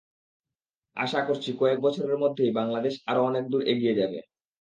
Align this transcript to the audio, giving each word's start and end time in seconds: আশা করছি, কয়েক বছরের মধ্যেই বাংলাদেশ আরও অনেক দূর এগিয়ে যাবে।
আশা 0.97 1.19
করছি, 1.27 1.49
কয়েক 1.59 1.79
বছরের 1.85 2.17
মধ্যেই 2.17 2.51
বাংলাদেশ 2.59 2.93
আরও 3.09 3.21
অনেক 3.29 3.43
দূর 3.51 3.61
এগিয়ে 3.71 3.97
যাবে। 3.99 4.19